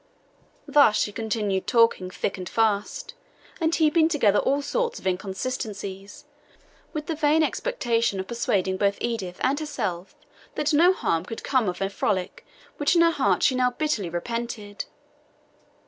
Thus 0.67 0.97
she 0.97 1.11
continued 1.11 1.67
talking 1.67 2.09
thick 2.09 2.35
and 2.39 2.49
fast, 2.49 3.13
and 3.59 3.75
heaping 3.75 4.07
together 4.09 4.39
all 4.39 4.63
sorts 4.63 4.97
of 4.97 5.05
inconsistencies, 5.05 6.25
with 6.91 7.05
the 7.05 7.13
vain 7.13 7.43
expectation 7.43 8.19
of 8.19 8.25
persuading 8.27 8.77
both 8.77 8.97
Edith 8.99 9.37
and 9.41 9.59
herself 9.59 10.15
that 10.55 10.73
no 10.73 10.91
harm 10.91 11.23
could 11.23 11.43
come 11.43 11.69
of 11.69 11.81
a 11.83 11.89
frolic 11.91 12.43
which 12.77 12.95
in 12.95 13.03
her 13.03 13.11
heart 13.11 13.43
she 13.43 13.53
now 13.53 13.69
bitterly 13.69 14.09
repented. 14.09 14.85